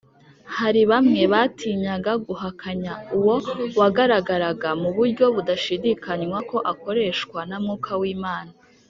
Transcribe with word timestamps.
Hari 0.57 0.81
bamwe 0.91 1.21
batinyaga 1.33 2.13
guhakanya 2.25 2.93
Uwo 3.17 3.35
wagaragaraga 3.79 4.69
mu 4.81 4.89
buryo 4.95 5.25
budashidikanywa 5.35 6.37
ko 6.49 6.57
akoreshwa 6.71 7.39
na 7.49 7.57
Mwuka 7.65 7.93
w’Imana. 8.01 8.51